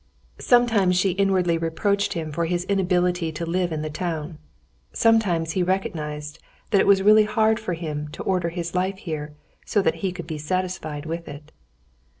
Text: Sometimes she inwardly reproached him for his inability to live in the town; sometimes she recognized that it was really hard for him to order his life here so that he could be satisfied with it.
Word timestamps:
Sometimes 0.39 0.97
she 0.97 1.11
inwardly 1.11 1.59
reproached 1.59 2.13
him 2.13 2.31
for 2.31 2.45
his 2.45 2.63
inability 2.63 3.31
to 3.33 3.45
live 3.45 3.71
in 3.71 3.83
the 3.83 3.89
town; 3.91 4.39
sometimes 4.91 5.51
she 5.53 5.61
recognized 5.61 6.39
that 6.71 6.81
it 6.81 6.87
was 6.87 7.03
really 7.03 7.25
hard 7.25 7.59
for 7.59 7.75
him 7.75 8.07
to 8.07 8.23
order 8.23 8.49
his 8.49 8.73
life 8.73 8.97
here 8.97 9.35
so 9.63 9.79
that 9.83 9.93
he 10.01 10.11
could 10.11 10.25
be 10.25 10.39
satisfied 10.39 11.05
with 11.05 11.27
it. 11.27 11.51